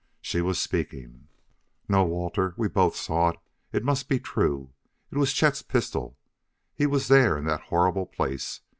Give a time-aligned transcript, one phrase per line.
[0.19, 1.27] She was speaking:
[1.87, 3.39] "No, Walter; we both saw it;
[3.71, 4.71] it must be true.
[5.11, 6.17] It was Chet's pistol;
[6.73, 8.61] he was there in that horrible place.